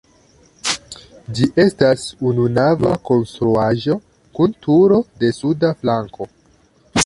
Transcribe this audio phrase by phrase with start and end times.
[1.39, 3.99] Ĝi estas ununava konstruaĵo
[4.39, 6.33] kun turo de suda flanko.